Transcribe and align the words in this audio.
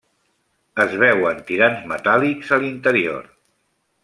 Es 0.85 0.95
veuen 1.03 1.43
tirants 1.51 1.85
metàl·lics 1.93 2.51
a 2.57 2.63
l'interior. 2.65 3.33